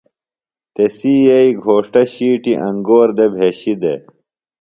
[0.75, 3.99] تسی یئیی گھوݜٹہ ݜیٹیۡ انگور دےۡ بھشیۡ دےۡ۔